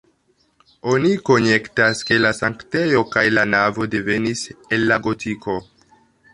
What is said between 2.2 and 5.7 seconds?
la sanktejo kaj la navo devenis el la gotiko.